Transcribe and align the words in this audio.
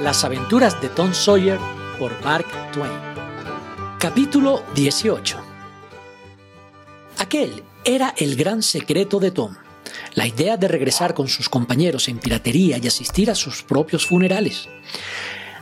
Las 0.00 0.24
aventuras 0.24 0.78
de 0.82 0.90
Tom 0.90 1.14
Sawyer 1.14 1.58
por 1.98 2.12
Mark 2.22 2.46
Twain. 2.70 2.92
Capítulo 3.98 4.62
18. 4.74 5.38
Aquel 7.18 7.62
era 7.82 8.12
el 8.18 8.36
gran 8.36 8.62
secreto 8.62 9.18
de 9.18 9.30
Tom, 9.30 9.54
la 10.12 10.26
idea 10.26 10.58
de 10.58 10.68
regresar 10.68 11.14
con 11.14 11.28
sus 11.28 11.48
compañeros 11.48 12.08
en 12.08 12.18
piratería 12.18 12.76
y 12.76 12.86
asistir 12.86 13.30
a 13.30 13.34
sus 13.34 13.62
propios 13.62 14.06
funerales. 14.06 14.68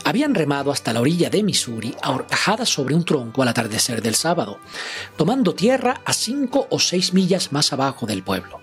Habían 0.03 0.35
remado 0.35 0.69
hasta 0.69 0.91
la 0.91 0.99
orilla 0.99 1.29
de 1.29 1.41
Missouri, 1.41 1.95
ahorcajadas 2.01 2.67
sobre 2.67 2.93
un 2.93 3.05
tronco 3.05 3.41
al 3.41 3.47
atardecer 3.47 4.01
del 4.01 4.15
sábado, 4.15 4.59
tomando 5.15 5.55
tierra 5.55 6.01
a 6.03 6.11
cinco 6.11 6.67
o 6.69 6.79
seis 6.79 7.13
millas 7.13 7.53
más 7.53 7.71
abajo 7.71 8.05
del 8.05 8.21
pueblo. 8.21 8.59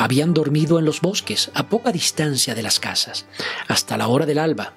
Habían 0.00 0.32
dormido 0.32 0.78
en 0.78 0.86
los 0.86 1.02
bosques, 1.02 1.50
a 1.52 1.68
poca 1.68 1.92
distancia 1.92 2.54
de 2.54 2.62
las 2.62 2.80
casas, 2.80 3.26
hasta 3.68 3.98
la 3.98 4.08
hora 4.08 4.24
del 4.24 4.38
alba, 4.38 4.72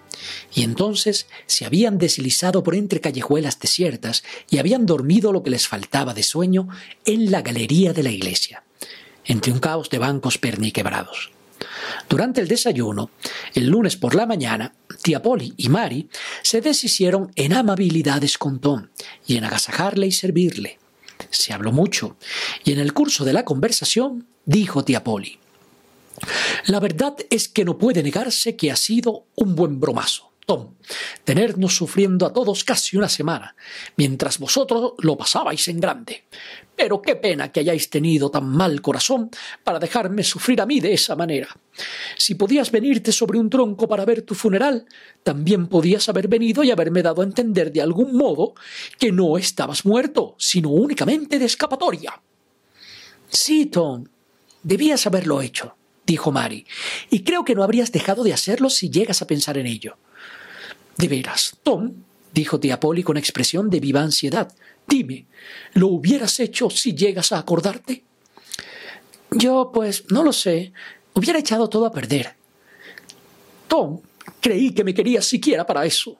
y 0.53 0.63
entonces 0.63 1.27
se 1.45 1.65
habían 1.65 1.97
deslizado 1.97 2.61
por 2.61 2.75
entre 2.75 2.99
callejuelas 2.99 3.57
desiertas 3.57 4.25
y 4.49 4.57
habían 4.57 4.85
dormido 4.85 5.31
lo 5.31 5.41
que 5.41 5.49
les 5.49 5.65
faltaba 5.65 6.13
de 6.13 6.23
sueño 6.23 6.67
en 7.05 7.31
la 7.31 7.41
galería 7.41 7.93
de 7.93 8.03
la 8.03 8.11
iglesia, 8.11 8.65
entre 9.23 9.53
un 9.53 9.59
caos 9.59 9.89
de 9.89 9.99
bancos 9.99 10.37
perniquebrados. 10.37 11.31
Durante 12.09 12.41
el 12.41 12.49
desayuno, 12.49 13.09
el 13.53 13.67
lunes 13.67 13.95
por 13.95 14.15
la 14.15 14.25
mañana, 14.25 14.73
tía 15.03 15.21
Polly 15.21 15.53
y 15.55 15.69
Mary 15.69 16.09
se 16.41 16.59
deshicieron 16.59 17.31
en 17.37 17.53
amabilidades 17.53 18.37
con 18.37 18.59
Tom 18.59 18.89
y 19.25 19.37
en 19.37 19.45
agasajarle 19.45 20.05
y 20.05 20.11
servirle. 20.11 20.79
Se 21.29 21.53
habló 21.53 21.71
mucho, 21.71 22.17
y 22.65 22.73
en 22.73 22.79
el 22.79 22.91
curso 22.91 23.23
de 23.23 23.31
la 23.31 23.45
conversación 23.45 24.27
dijo 24.45 24.83
tía 24.83 25.03
Polly. 25.03 25.39
La 26.67 26.79
verdad 26.79 27.15
es 27.29 27.47
que 27.47 27.65
no 27.65 27.77
puede 27.77 28.03
negarse 28.03 28.55
que 28.55 28.71
ha 28.71 28.75
sido 28.75 29.25
un 29.35 29.55
buen 29.55 29.79
bromazo, 29.79 30.31
Tom, 30.45 30.75
tenernos 31.23 31.75
sufriendo 31.75 32.25
a 32.25 32.33
todos 32.33 32.63
casi 32.63 32.97
una 32.97 33.09
semana, 33.09 33.55
mientras 33.95 34.39
vosotros 34.39 34.93
lo 34.99 35.17
pasabais 35.17 35.67
en 35.69 35.79
grande. 35.79 36.25
Pero 36.75 37.01
qué 37.01 37.15
pena 37.15 37.51
que 37.51 37.61
hayáis 37.61 37.89
tenido 37.89 38.29
tan 38.29 38.49
mal 38.49 38.81
corazón 38.81 39.29
para 39.63 39.79
dejarme 39.79 40.23
sufrir 40.23 40.59
a 40.59 40.65
mí 40.65 40.79
de 40.79 40.93
esa 40.93 41.15
manera. 41.15 41.47
Si 42.17 42.35
podías 42.35 42.71
venirte 42.71 43.11
sobre 43.11 43.39
un 43.39 43.49
tronco 43.49 43.87
para 43.87 44.05
ver 44.05 44.23
tu 44.23 44.35
funeral, 44.35 44.85
también 45.23 45.67
podías 45.67 46.09
haber 46.09 46.27
venido 46.27 46.63
y 46.63 46.71
haberme 46.71 47.03
dado 47.03 47.21
a 47.21 47.25
entender 47.25 47.71
de 47.71 47.81
algún 47.81 48.15
modo 48.15 48.53
que 48.99 49.11
no 49.11 49.37
estabas 49.37 49.85
muerto, 49.85 50.35
sino 50.37 50.69
únicamente 50.69 51.39
de 51.39 51.45
escapatoria. 51.45 52.21
Sí, 53.29 53.67
Tom, 53.67 54.05
Debías 54.63 55.05
haberlo 55.05 55.41
hecho, 55.41 55.75
dijo 56.05 56.31
Mary, 56.31 56.65
y 57.09 57.23
creo 57.23 57.43
que 57.43 57.55
no 57.55 57.63
habrías 57.63 57.91
dejado 57.91 58.23
de 58.23 58.33
hacerlo 58.33 58.69
si 58.69 58.89
llegas 58.89 59.21
a 59.21 59.27
pensar 59.27 59.57
en 59.57 59.67
ello. 59.67 59.97
De 60.97 61.07
veras, 61.07 61.57
Tom, 61.63 61.93
dijo 62.33 62.59
tía 62.59 62.79
Polly 62.79 63.03
con 63.03 63.17
expresión 63.17 63.69
de 63.69 63.79
viva 63.79 64.01
ansiedad, 64.01 64.53
dime, 64.87 65.27
¿lo 65.73 65.87
hubieras 65.87 66.39
hecho 66.39 66.69
si 66.69 66.93
llegas 66.95 67.31
a 67.31 67.39
acordarte? 67.39 68.03
Yo, 69.31 69.71
pues, 69.73 70.05
no 70.09 70.23
lo 70.23 70.31
sé. 70.31 70.73
Hubiera 71.13 71.39
echado 71.39 71.67
todo 71.67 71.85
a 71.85 71.91
perder. 71.91 72.35
Tom, 73.67 74.01
creí 74.39 74.73
que 74.73 74.83
me 74.83 74.93
querías 74.93 75.25
siquiera 75.25 75.65
para 75.65 75.85
eso, 75.85 76.19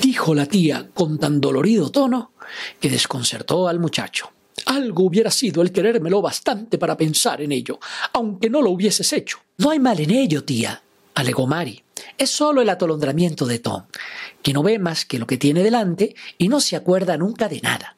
dijo 0.00 0.34
la 0.34 0.46
tía 0.46 0.88
con 0.92 1.18
tan 1.18 1.40
dolorido 1.40 1.90
tono 1.90 2.32
que 2.80 2.90
desconcertó 2.90 3.68
al 3.68 3.78
muchacho. 3.78 4.30
Algo 4.66 5.04
hubiera 5.04 5.30
sido 5.30 5.62
el 5.62 5.72
querérmelo 5.72 6.22
bastante 6.22 6.78
para 6.78 6.96
pensar 6.96 7.40
en 7.40 7.52
ello, 7.52 7.78
aunque 8.12 8.50
no 8.50 8.62
lo 8.62 8.70
hubieses 8.70 9.12
hecho. 9.12 9.38
No 9.58 9.70
hay 9.70 9.78
mal 9.78 9.98
en 10.00 10.10
ello, 10.10 10.44
tía, 10.44 10.82
alegó 11.14 11.46
Mary. 11.46 11.82
Es 12.18 12.30
solo 12.30 12.62
el 12.62 12.68
atolondramiento 12.68 13.46
de 13.46 13.58
Tom, 13.58 13.84
que 14.42 14.52
no 14.52 14.62
ve 14.62 14.78
más 14.78 15.04
que 15.04 15.18
lo 15.18 15.26
que 15.26 15.38
tiene 15.38 15.62
delante 15.62 16.14
y 16.38 16.48
no 16.48 16.60
se 16.60 16.76
acuerda 16.76 17.16
nunca 17.16 17.48
de 17.48 17.60
nada. 17.60 17.96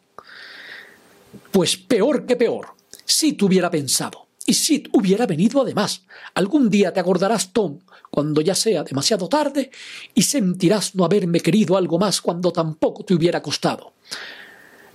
Pues 1.50 1.76
peor 1.76 2.26
que 2.26 2.36
peor. 2.36 2.74
Si 3.04 3.34
te 3.34 3.44
hubiera 3.44 3.70
pensado. 3.70 4.24
Y 4.46 4.54
si 4.54 4.84
hubiera 4.92 5.26
venido 5.26 5.62
además. 5.62 6.02
Algún 6.34 6.68
día 6.68 6.92
te 6.92 7.00
acordarás, 7.00 7.52
Tom, 7.52 7.78
cuando 8.10 8.40
ya 8.40 8.54
sea 8.54 8.82
demasiado 8.82 9.28
tarde, 9.28 9.70
y 10.14 10.22
sentirás 10.22 10.94
no 10.94 11.04
haberme 11.04 11.40
querido 11.40 11.76
algo 11.76 11.98
más 11.98 12.20
cuando 12.20 12.52
tampoco 12.52 13.04
te 13.04 13.14
hubiera 13.14 13.40
costado. 13.40 13.94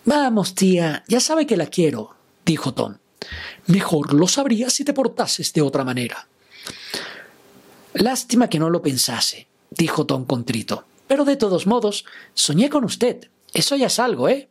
Vamos, 0.09 0.55
tía, 0.55 1.03
ya 1.07 1.19
sabe 1.19 1.45
que 1.45 1.55
la 1.55 1.67
quiero, 1.67 2.15
dijo 2.43 2.73
Tom. 2.73 2.95
Mejor 3.67 4.15
lo 4.15 4.27
sabría 4.27 4.71
si 4.71 4.83
te 4.83 4.91
portases 4.91 5.53
de 5.53 5.61
otra 5.61 5.83
manera. 5.83 6.27
Lástima 7.93 8.49
que 8.49 8.57
no 8.57 8.71
lo 8.71 8.81
pensase, 8.81 9.45
dijo 9.69 10.07
Tom 10.07 10.25
contrito. 10.25 10.83
Pero 11.07 11.25
de 11.25 11.35
todos 11.35 11.67
modos, 11.67 12.05
soñé 12.33 12.71
con 12.71 12.85
usted. 12.85 13.29
Eso 13.53 13.75
ya 13.75 13.85
es 13.85 13.99
algo, 13.99 14.27
¿eh? 14.27 14.49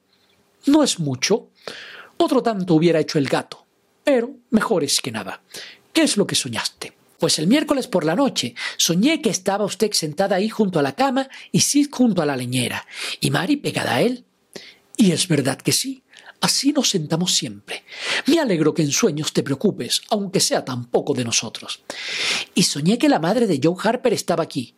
No 0.67 0.85
es 0.85 1.01
mucho. 1.01 1.49
Otro 2.19 2.41
tanto 2.41 2.75
hubiera 2.75 3.01
hecho 3.01 3.19
el 3.19 3.29
gato. 3.29 3.67
Pero 4.05 4.31
mejor 4.51 4.85
es 4.85 5.01
que 5.01 5.11
nada. 5.11 5.43
¿Qué 5.93 6.03
es 6.03 6.17
lo 6.17 6.25
que 6.25 6.37
soñaste? 6.37 6.93
Pues 7.19 7.41
el 7.41 7.49
miércoles 7.49 7.89
por 7.89 8.05
la 8.05 8.15
noche 8.15 8.55
soñé 8.77 9.21
que 9.21 9.31
estaba 9.31 9.65
usted 9.65 9.91
sentada 9.91 10.37
ahí 10.37 10.49
junto 10.49 10.79
a 10.79 10.83
la 10.83 10.95
cama 10.95 11.29
y 11.51 11.63
Sid 11.63 11.89
junto 11.91 12.23
a 12.23 12.27
la 12.27 12.37
leñera, 12.37 12.87
y 13.19 13.33
Mary 13.33 13.57
pegada 13.57 13.97
a 13.97 14.03
él. 14.03 14.25
Y 15.01 15.13
es 15.13 15.29
verdad 15.29 15.57
que 15.57 15.71
sí, 15.71 16.03
así 16.41 16.73
nos 16.73 16.91
sentamos 16.91 17.33
siempre. 17.33 17.85
Me 18.27 18.41
alegro 18.41 18.75
que 18.75 18.83
en 18.83 18.91
sueños 18.91 19.33
te 19.33 19.45
preocupes, 19.45 20.03
aunque 20.11 20.41
sea 20.41 20.65
tan 20.65 20.87
poco 20.87 21.15
de 21.15 21.25
nosotros. 21.25 21.85
Y 22.53 22.65
soñé 22.65 22.99
que 22.99 23.09
la 23.09 23.21
madre 23.21 23.47
de 23.47 23.61
Joe 23.63 23.77
Harper 23.81 24.13
estaba 24.13 24.43
aquí. 24.43 24.75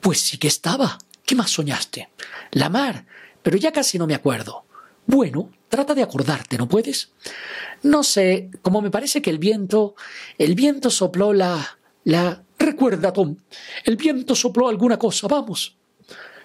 Pues 0.00 0.20
sí 0.20 0.36
que 0.36 0.48
estaba. 0.48 0.98
¿Qué 1.24 1.36
más 1.36 1.52
soñaste? 1.52 2.10
La 2.50 2.68
mar, 2.68 3.06
pero 3.40 3.56
ya 3.56 3.70
casi 3.70 3.98
no 3.98 4.08
me 4.08 4.16
acuerdo. 4.16 4.64
Bueno, 5.06 5.52
trata 5.68 5.94
de 5.94 6.02
acordarte, 6.02 6.58
¿no 6.58 6.68
puedes? 6.68 7.12
No 7.84 8.02
sé, 8.02 8.50
como 8.62 8.82
me 8.82 8.90
parece 8.90 9.22
que 9.22 9.30
el 9.30 9.38
viento. 9.38 9.94
el 10.38 10.56
viento 10.56 10.90
sopló 10.90 11.32
la. 11.32 11.78
la. 12.02 12.42
Recuerda, 12.58 13.12
Tom. 13.12 13.36
El 13.84 13.96
viento 13.96 14.34
sopló 14.34 14.68
alguna 14.68 14.98
cosa, 14.98 15.28
vamos. 15.28 15.76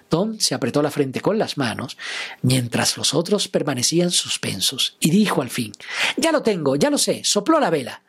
Tom 0.08 0.38
se 0.38 0.54
apretó 0.54 0.82
la 0.82 0.90
frente 0.90 1.20
con 1.20 1.38
las 1.38 1.58
manos, 1.58 1.98
mientras 2.42 2.96
los 2.96 3.14
otros 3.14 3.48
permanecían 3.48 4.10
suspensos, 4.10 4.96
y 5.00 5.10
dijo 5.10 5.42
al 5.42 5.50
fin 5.50 5.72
Ya 6.16 6.32
lo 6.32 6.42
tengo, 6.42 6.76
ya 6.76 6.90
lo 6.90 6.98
sé, 6.98 7.22
sopló 7.24 7.60
la 7.60 7.70
vela. 7.70 8.02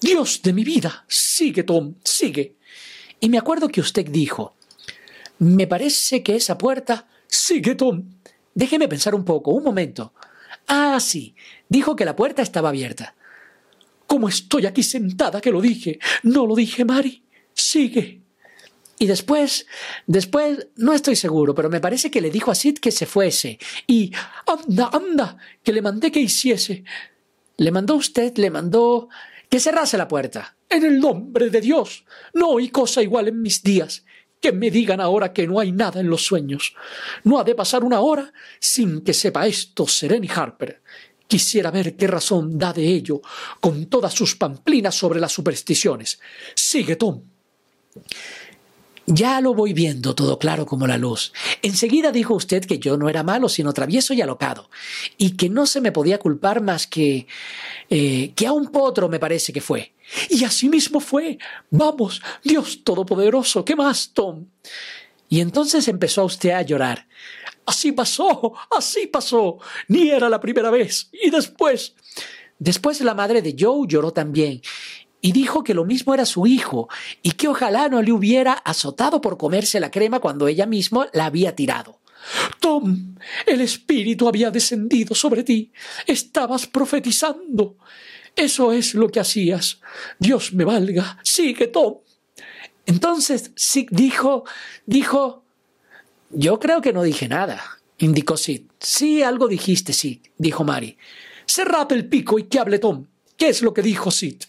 Dios 0.00 0.42
de 0.42 0.52
mi 0.52 0.64
vida. 0.64 1.04
Sigue, 1.08 1.64
Tom, 1.64 1.94
sigue. 2.04 2.54
Y 3.20 3.28
me 3.28 3.38
acuerdo 3.38 3.68
que 3.68 3.80
usted 3.80 4.06
dijo 4.06 4.54
Me 5.38 5.66
parece 5.66 6.22
que 6.22 6.36
esa 6.36 6.56
puerta. 6.56 7.08
Sigue, 7.26 7.74
Tom. 7.74 8.04
Déjeme 8.54 8.88
pensar 8.88 9.14
un 9.14 9.24
poco, 9.24 9.50
un 9.50 9.64
momento. 9.64 10.12
Ah, 10.66 10.98
sí. 11.00 11.34
Dijo 11.68 11.96
que 11.96 12.04
la 12.04 12.16
puerta 12.16 12.42
estaba 12.42 12.68
abierta. 12.68 13.14
¿Cómo 14.06 14.28
estoy 14.28 14.66
aquí 14.66 14.82
sentada 14.82 15.40
que 15.40 15.50
lo 15.50 15.60
dije? 15.60 15.98
No 16.22 16.46
lo 16.46 16.54
dije, 16.54 16.84
Mari. 16.84 17.22
Sigue. 17.52 18.22
Y 18.98 19.06
después, 19.06 19.66
después, 20.06 20.68
no 20.76 20.92
estoy 20.92 21.14
seguro, 21.14 21.54
pero 21.54 21.70
me 21.70 21.80
parece 21.80 22.10
que 22.10 22.20
le 22.20 22.30
dijo 22.30 22.50
a 22.50 22.54
Sid 22.54 22.78
que 22.78 22.90
se 22.90 23.06
fuese. 23.06 23.58
Y, 23.86 24.12
anda, 24.46 24.90
anda, 24.92 25.36
que 25.62 25.72
le 25.72 25.82
mandé 25.82 26.10
que 26.10 26.20
hiciese. 26.20 26.84
Le 27.56 27.70
mandó 27.70 27.94
usted, 27.94 28.36
le 28.38 28.50
mandó 28.50 29.08
que 29.48 29.60
cerrase 29.60 29.96
la 29.96 30.08
puerta. 30.08 30.56
En 30.68 30.84
el 30.84 30.98
nombre 30.98 31.48
de 31.48 31.60
Dios. 31.60 32.04
No 32.34 32.58
hay 32.58 32.70
cosa 32.70 33.02
igual 33.02 33.28
en 33.28 33.40
mis 33.40 33.62
días. 33.62 34.04
Que 34.40 34.52
me 34.52 34.70
digan 34.70 35.00
ahora 35.00 35.32
que 35.32 35.46
no 35.46 35.60
hay 35.60 35.72
nada 35.72 36.00
en 36.00 36.10
los 36.10 36.24
sueños. 36.24 36.74
No 37.24 37.38
ha 37.38 37.44
de 37.44 37.54
pasar 37.54 37.84
una 37.84 38.00
hora 38.00 38.32
sin 38.58 39.02
que 39.02 39.14
sepa 39.14 39.46
esto 39.46 39.86
Sereni 39.86 40.28
Harper. 40.28 40.82
Quisiera 41.26 41.70
ver 41.70 41.94
qué 41.96 42.06
razón 42.06 42.58
da 42.58 42.72
de 42.72 42.86
ello, 42.86 43.20
con 43.60 43.86
todas 43.86 44.14
sus 44.14 44.34
pamplinas 44.34 44.94
sobre 44.94 45.20
las 45.20 45.32
supersticiones. 45.32 46.18
Sigue, 46.54 46.96
Tom. 46.96 47.22
Ya 49.10 49.40
lo 49.40 49.54
voy 49.54 49.72
viendo 49.72 50.14
todo 50.14 50.38
claro 50.38 50.66
como 50.66 50.86
la 50.86 50.98
luz. 50.98 51.32
Enseguida 51.62 52.12
dijo 52.12 52.34
usted 52.34 52.66
que 52.66 52.78
yo 52.78 52.98
no 52.98 53.08
era 53.08 53.22
malo, 53.22 53.48
sino 53.48 53.72
travieso 53.72 54.12
y 54.12 54.20
alocado, 54.20 54.68
y 55.16 55.30
que 55.30 55.48
no 55.48 55.64
se 55.64 55.80
me 55.80 55.92
podía 55.92 56.18
culpar 56.18 56.60
más 56.60 56.86
que... 56.86 57.26
Eh, 57.88 58.32
que 58.36 58.46
a 58.46 58.52
un 58.52 58.66
potro 58.66 59.08
me 59.08 59.18
parece 59.18 59.50
que 59.50 59.62
fue. 59.62 59.94
Y 60.28 60.44
así 60.44 60.68
mismo 60.68 61.00
fue. 61.00 61.38
Vamos, 61.70 62.20
Dios 62.44 62.84
Todopoderoso, 62.84 63.64
¿qué 63.64 63.74
más, 63.74 64.10
Tom? 64.12 64.44
Y 65.30 65.40
entonces 65.40 65.88
empezó 65.88 66.26
usted 66.26 66.50
a 66.50 66.60
llorar. 66.60 67.08
Así 67.64 67.92
pasó, 67.92 68.52
así 68.70 69.06
pasó. 69.06 69.58
Ni 69.88 70.10
era 70.10 70.28
la 70.28 70.38
primera 70.38 70.68
vez. 70.68 71.08
Y 71.12 71.30
después... 71.30 71.94
Después 72.60 73.00
la 73.02 73.14
madre 73.14 73.40
de 73.40 73.54
Joe 73.56 73.86
lloró 73.86 74.10
también, 74.10 74.60
y 75.20 75.32
dijo 75.32 75.64
que 75.64 75.74
lo 75.74 75.84
mismo 75.84 76.14
era 76.14 76.24
su 76.26 76.46
hijo 76.46 76.88
y 77.22 77.32
que 77.32 77.48
ojalá 77.48 77.88
no 77.88 78.02
le 78.02 78.12
hubiera 78.12 78.52
azotado 78.52 79.20
por 79.20 79.36
comerse 79.36 79.80
la 79.80 79.90
crema 79.90 80.20
cuando 80.20 80.48
ella 80.48 80.66
misma 80.66 81.08
la 81.12 81.26
había 81.26 81.56
tirado. 81.56 82.00
Tom, 82.60 83.14
el 83.46 83.60
espíritu 83.60 84.28
había 84.28 84.50
descendido 84.50 85.14
sobre 85.14 85.44
ti. 85.44 85.72
Estabas 86.06 86.66
profetizando. 86.66 87.76
Eso 88.36 88.72
es 88.72 88.94
lo 88.94 89.08
que 89.08 89.20
hacías. 89.20 89.80
Dios 90.18 90.52
me 90.52 90.64
valga. 90.64 91.18
Sigue, 91.22 91.68
Tom. 91.68 91.98
Entonces 92.86 93.52
Sid 93.54 93.88
dijo, 93.90 94.44
dijo, 94.86 95.44
yo 96.30 96.58
creo 96.58 96.80
que 96.80 96.92
no 96.92 97.02
dije 97.02 97.28
nada, 97.28 97.62
indicó 97.98 98.36
Sid. 98.36 98.62
Sí, 98.78 99.22
algo 99.22 99.48
dijiste, 99.48 99.92
Sid, 99.92 100.20
dijo 100.38 100.64
Mary. 100.64 100.96
Cerrad 101.46 101.92
el 101.92 102.08
pico 102.08 102.38
y 102.38 102.44
que 102.44 102.58
hable 102.58 102.78
Tom. 102.78 103.06
¿Qué 103.36 103.48
es 103.48 103.62
lo 103.62 103.74
que 103.74 103.82
dijo 103.82 104.10
Sid? 104.10 104.42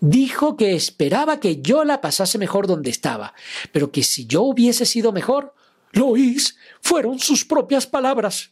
Dijo 0.00 0.56
que 0.56 0.74
esperaba 0.74 1.40
que 1.40 1.60
yo 1.60 1.84
la 1.84 2.00
pasase 2.00 2.38
mejor 2.38 2.66
donde 2.66 2.90
estaba, 2.90 3.34
pero 3.70 3.92
que 3.92 4.02
si 4.02 4.26
yo 4.26 4.42
hubiese 4.42 4.86
sido 4.86 5.12
mejor, 5.12 5.54
lo 5.92 6.08
oís, 6.08 6.56
fueron 6.80 7.18
sus 7.18 7.44
propias 7.44 7.86
palabras. 7.86 8.50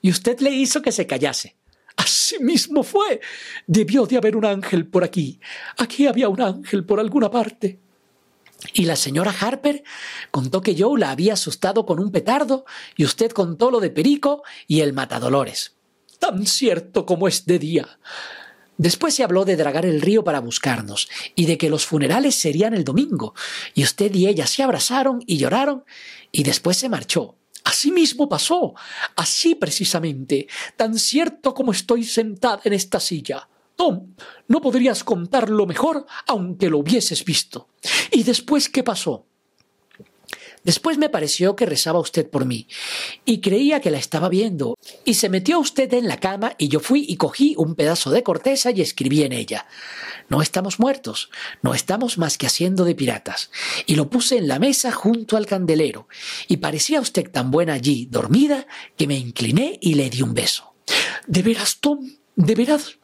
Y 0.00 0.10
usted 0.10 0.40
le 0.40 0.50
hizo 0.50 0.82
que 0.82 0.90
se 0.90 1.06
callase. 1.06 1.56
Así 1.96 2.38
mismo 2.40 2.82
fue. 2.82 3.20
Debió 3.66 4.06
de 4.06 4.16
haber 4.16 4.36
un 4.36 4.44
ángel 4.44 4.86
por 4.86 5.04
aquí. 5.04 5.40
Aquí 5.78 6.06
había 6.06 6.28
un 6.28 6.40
ángel 6.40 6.84
por 6.84 6.98
alguna 6.98 7.30
parte. 7.30 7.78
Y 8.72 8.84
la 8.84 8.96
señora 8.96 9.34
Harper 9.38 9.82
contó 10.30 10.62
que 10.62 10.76
Joe 10.78 10.98
la 10.98 11.10
había 11.10 11.34
asustado 11.34 11.84
con 11.84 12.00
un 12.00 12.10
petardo 12.10 12.64
y 12.96 13.04
usted 13.04 13.30
contó 13.32 13.70
lo 13.70 13.80
de 13.80 13.90
Perico 13.90 14.42
y 14.66 14.80
el 14.80 14.92
matadolores. 14.92 15.76
Tan 16.18 16.46
cierto 16.46 17.04
como 17.04 17.28
es 17.28 17.44
de 17.46 17.58
día. 17.58 17.98
Después 18.82 19.14
se 19.14 19.22
habló 19.22 19.44
de 19.44 19.54
dragar 19.54 19.86
el 19.86 20.00
río 20.00 20.24
para 20.24 20.40
buscarnos 20.40 21.08
y 21.36 21.46
de 21.46 21.56
que 21.56 21.70
los 21.70 21.86
funerales 21.86 22.34
serían 22.34 22.74
el 22.74 22.82
domingo, 22.82 23.32
y 23.74 23.84
usted 23.84 24.12
y 24.12 24.26
ella 24.26 24.44
se 24.48 24.64
abrazaron 24.64 25.22
y 25.24 25.36
lloraron, 25.36 25.84
y 26.32 26.42
después 26.42 26.78
se 26.78 26.88
marchó. 26.88 27.36
Así 27.62 27.92
mismo 27.92 28.28
pasó, 28.28 28.74
así 29.14 29.54
precisamente, 29.54 30.48
tan 30.76 30.98
cierto 30.98 31.54
como 31.54 31.70
estoy 31.70 32.02
sentada 32.02 32.60
en 32.64 32.72
esta 32.72 32.98
silla. 32.98 33.48
Tom, 33.76 34.14
no 34.48 34.60
podrías 34.60 35.04
contarlo 35.04 35.64
mejor 35.64 36.04
aunque 36.26 36.68
lo 36.68 36.78
hubieses 36.78 37.24
visto. 37.24 37.68
¿Y 38.10 38.24
después 38.24 38.68
qué 38.68 38.82
pasó? 38.82 39.26
Después 40.64 40.96
me 40.96 41.08
pareció 41.08 41.56
que 41.56 41.66
rezaba 41.66 41.98
usted 41.98 42.28
por 42.28 42.44
mí, 42.44 42.68
y 43.24 43.40
creía 43.40 43.80
que 43.80 43.90
la 43.90 43.98
estaba 43.98 44.28
viendo, 44.28 44.78
y 45.04 45.14
se 45.14 45.28
metió 45.28 45.58
usted 45.58 45.92
en 45.94 46.06
la 46.06 46.20
cama 46.20 46.54
y 46.56 46.68
yo 46.68 46.78
fui 46.78 47.04
y 47.08 47.16
cogí 47.16 47.54
un 47.58 47.74
pedazo 47.74 48.10
de 48.10 48.22
corteza 48.22 48.70
y 48.70 48.80
escribí 48.80 49.22
en 49.22 49.32
ella. 49.32 49.66
No 50.28 50.40
estamos 50.40 50.78
muertos, 50.78 51.30
no 51.62 51.74
estamos 51.74 52.16
más 52.16 52.38
que 52.38 52.46
haciendo 52.46 52.84
de 52.84 52.94
piratas. 52.94 53.50
Y 53.86 53.96
lo 53.96 54.08
puse 54.08 54.36
en 54.36 54.46
la 54.46 54.60
mesa 54.60 54.92
junto 54.92 55.36
al 55.36 55.46
candelero, 55.46 56.06
y 56.46 56.58
parecía 56.58 57.00
usted 57.00 57.28
tan 57.30 57.50
buena 57.50 57.74
allí, 57.74 58.06
dormida, 58.06 58.66
que 58.96 59.08
me 59.08 59.16
incliné 59.16 59.78
y 59.80 59.94
le 59.94 60.10
di 60.10 60.22
un 60.22 60.34
beso. 60.34 60.74
¿De 61.26 61.42
veras, 61.42 61.78
Tom? 61.80 62.08
¿De 62.36 62.54
veras? 62.54 62.98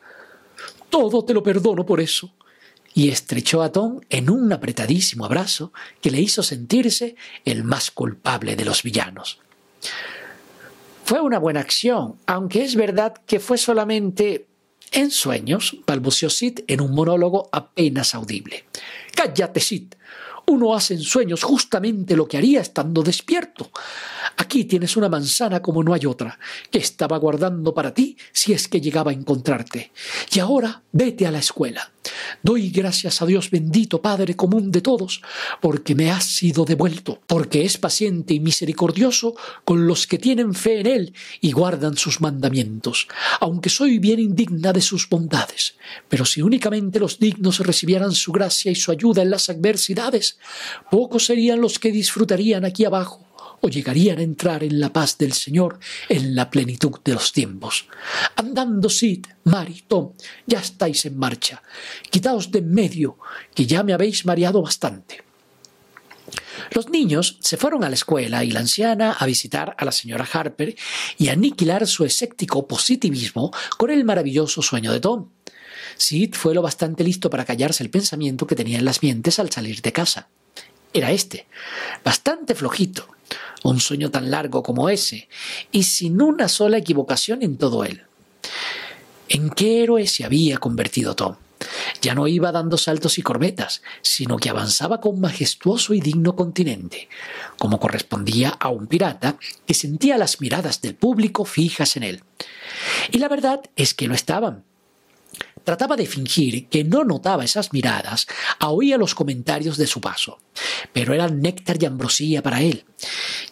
Todo 0.90 1.25
te 1.25 1.34
lo 1.34 1.43
perdono 1.43 1.84
por 1.84 2.00
eso 2.00 2.38
y 2.98 3.10
estrechó 3.10 3.62
a 3.62 3.70
Tom 3.70 4.00
en 4.10 4.28
un 4.28 4.52
apretadísimo 4.52 5.24
abrazo 5.24 5.72
que 6.00 6.10
le 6.10 6.20
hizo 6.20 6.42
sentirse 6.42 7.14
el 7.44 7.62
más 7.62 7.92
culpable 7.92 8.56
de 8.56 8.64
los 8.64 8.82
villanos. 8.82 9.38
Fue 11.04 11.20
una 11.20 11.38
buena 11.38 11.60
acción, 11.60 12.16
aunque 12.26 12.64
es 12.64 12.74
verdad 12.74 13.14
que 13.24 13.38
fue 13.38 13.56
solamente 13.56 14.48
en 14.90 15.12
sueños, 15.12 15.76
balbuceó 15.86 16.28
Sid 16.28 16.62
en 16.66 16.80
un 16.80 16.92
monólogo 16.92 17.48
apenas 17.52 18.16
audible. 18.16 18.64
Cállate, 19.14 19.60
Sid. 19.60 19.94
Uno 20.48 20.74
hace 20.74 20.94
en 20.94 21.02
sueños 21.02 21.42
justamente 21.42 22.16
lo 22.16 22.26
que 22.26 22.38
haría 22.38 22.62
estando 22.62 23.02
despierto. 23.02 23.70
Aquí 24.38 24.64
tienes 24.64 24.96
una 24.96 25.10
manzana 25.10 25.60
como 25.60 25.82
no 25.82 25.92
hay 25.92 26.06
otra, 26.06 26.38
que 26.70 26.78
estaba 26.78 27.18
guardando 27.18 27.74
para 27.74 27.92
ti 27.92 28.16
si 28.32 28.54
es 28.54 28.66
que 28.66 28.80
llegaba 28.80 29.10
a 29.10 29.14
encontrarte. 29.14 29.92
Y 30.32 30.38
ahora 30.38 30.82
vete 30.90 31.26
a 31.26 31.30
la 31.30 31.40
escuela. 31.40 31.92
Doy 32.42 32.70
gracias 32.70 33.20
a 33.20 33.26
Dios 33.26 33.50
bendito, 33.50 34.00
Padre 34.00 34.36
común 34.36 34.70
de 34.70 34.80
todos, 34.80 35.20
porque 35.60 35.94
me 35.94 36.10
has 36.10 36.24
sido 36.24 36.64
devuelto, 36.64 37.20
porque 37.26 37.64
es 37.64 37.76
paciente 37.76 38.32
y 38.32 38.40
misericordioso 38.40 39.34
con 39.64 39.86
los 39.86 40.06
que 40.06 40.18
tienen 40.18 40.54
fe 40.54 40.80
en 40.80 40.86
Él 40.86 41.14
y 41.42 41.52
guardan 41.52 41.96
sus 41.96 42.20
mandamientos, 42.20 43.08
aunque 43.40 43.68
soy 43.68 43.98
bien 43.98 44.20
indigna 44.20 44.72
de 44.72 44.80
sus 44.80 45.08
bondades. 45.08 45.74
Pero 46.08 46.24
si 46.24 46.40
únicamente 46.40 46.98
los 46.98 47.18
dignos 47.18 47.58
recibieran 47.60 48.12
su 48.12 48.32
gracia 48.32 48.70
y 48.70 48.76
su 48.76 48.90
ayuda 48.90 49.22
en 49.22 49.30
las 49.30 49.50
adversidades, 49.50 50.38
pocos 50.90 51.26
serían 51.26 51.61
los 51.61 51.79
que 51.79 51.93
disfrutarían 51.93 52.64
aquí 52.64 52.85
abajo 52.85 53.26
o 53.61 53.69
llegarían 53.69 54.19
a 54.19 54.23
entrar 54.23 54.62
en 54.62 54.81
la 54.81 54.93
paz 54.93 55.19
del 55.19 55.32
Señor 55.32 55.79
en 56.08 56.35
la 56.35 56.50
plenitud 56.50 57.00
de 57.05 57.14
los 57.14 57.32
tiempos. 57.32 57.88
Andando 58.37 58.88
Sid, 58.88 59.26
Mari, 59.44 59.85
Tom, 59.87 60.12
ya 60.46 60.61
estáis 60.61 61.05
en 61.06 61.19
marcha. 61.19 61.62
Quitaos 62.11 62.50
de 62.50 62.61
en 62.61 62.73
medio, 62.73 63.19
que 63.55 63.67
ya 63.67 63.82
me 63.82 63.93
habéis 63.93 64.25
mareado 64.26 64.62
bastante. 64.62 65.25
Los 66.73 66.90
niños 66.90 67.38
se 67.40 67.56
fueron 67.56 67.85
a 67.85 67.88
la 67.88 67.94
escuela 67.94 68.44
y 68.44 68.50
la 68.50 68.61
anciana 68.61 69.12
a 69.12 69.26
visitar 69.26 69.75
a 69.79 69.85
la 69.85 69.93
señora 69.93 70.29
Harper 70.31 70.76
y 71.17 71.29
aniquilar 71.29 71.87
su 71.87 72.05
escéptico 72.05 72.67
positivismo 72.67 73.52
con 73.76 73.90
el 73.90 74.05
maravilloso 74.05 74.61
sueño 74.61 74.93
de 74.93 75.00
Tom. 75.00 75.31
Sid 75.96 76.35
fue 76.35 76.55
lo 76.55 76.62
bastante 76.62 77.05
listo 77.05 77.31
para 77.31 77.44
callarse 77.44 77.82
el 77.82 77.90
pensamiento 77.90 78.46
que 78.46 78.56
tenía 78.56 78.79
en 78.79 78.85
las 78.85 79.02
mientes 79.02 79.38
al 79.38 79.50
salir 79.50 79.82
de 79.82 79.93
casa. 79.93 80.29
Era 80.93 81.12
este, 81.12 81.46
bastante 82.05 82.55
flojito, 82.55 83.08
un 83.64 83.81
sueño 83.81 84.11
tan 84.11 84.31
largo 84.31 84.62
como 84.62 84.88
ese, 84.88 85.29
y 85.70 85.82
sin 85.82 86.23
una 86.23 86.49
sola 86.49 86.79
equivocación 86.79 87.43
en 87.43 87.58
todo 87.58 87.85
él. 87.85 88.02
¿En 89.29 89.50
qué 89.50 89.82
héroe 89.82 90.06
se 90.06 90.25
había 90.25 90.58
convertido 90.58 91.14
Tom? 91.14 91.37
Ya 92.00 92.14
no 92.14 92.29
iba 92.29 92.52
dando 92.52 92.79
saltos 92.79 93.19
y 93.19 93.23
corbetas, 93.23 93.82
sino 94.00 94.37
que 94.37 94.49
avanzaba 94.49 95.00
con 95.00 95.20
majestuoso 95.20 95.93
y 95.93 96.00
digno 96.00 96.37
continente, 96.37 97.08
como 97.58 97.81
correspondía 97.81 98.50
a 98.50 98.69
un 98.69 98.87
pirata 98.87 99.37
que 99.67 99.75
sentía 99.75 100.17
las 100.17 100.40
miradas 100.40 100.81
del 100.81 100.94
público 100.94 101.44
fijas 101.44 101.96
en 101.96 102.05
él. 102.05 102.23
Y 103.11 103.19
la 103.19 103.29
verdad 103.29 103.62
es 103.76 103.94
que 103.94 104.06
lo 104.06 104.14
estaban, 104.14 104.64
Trataba 105.68 105.96
de 105.96 106.06
fingir 106.06 106.66
que 106.70 106.82
no 106.82 107.04
notaba 107.04 107.44
esas 107.44 107.74
miradas, 107.74 108.26
oía 108.58 108.96
los 108.96 109.14
comentarios 109.14 109.76
de 109.76 109.86
su 109.86 110.00
paso, 110.00 110.38
pero 110.94 111.12
eran 111.12 111.42
néctar 111.42 111.76
y 111.78 111.84
ambrosía 111.84 112.42
para 112.42 112.62
él. 112.62 112.86